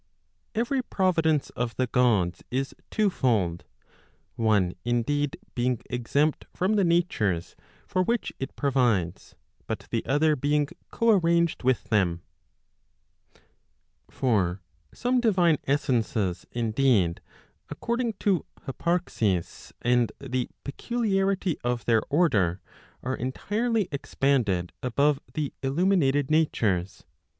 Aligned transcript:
Every 0.55 0.81
providence 0.81 1.51
of 1.51 1.75
the 1.75 1.85
Gods 1.85 2.43
is 2.49 2.73
twofold, 2.89 3.65
one 4.35 4.73
indeed 4.83 5.37
being 5.53 5.79
exempt 5.91 6.47
from 6.55 6.73
the 6.73 6.83
natures 6.83 7.55
for 7.85 8.01
which 8.01 8.33
it 8.39 8.55
provides, 8.55 9.35
but 9.67 9.85
the 9.91 10.03
other 10.07 10.35
being 10.35 10.67
co 10.89 11.11
arranged 11.11 11.61
with 11.61 11.83
them. 11.91 12.23
For 14.09 14.63
some 14.91 15.19
divine 15.21 15.59
essences 15.67 16.47
indeed, 16.51 17.21
according 17.69 18.13
to 18.21 18.43
hyparxis, 18.61 19.71
and 19.83 20.11
the 20.19 20.49
peculiarity 20.63 21.59
of 21.63 21.85
their 21.85 22.01
order, 22.09 22.59
are 23.03 23.15
entirely 23.15 23.87
expanded 23.91 24.73
above 24.81 25.19
the 25.35 25.53
illuminated 25.61 26.31
natures. 26.31 27.03